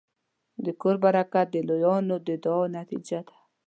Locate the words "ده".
3.27-3.35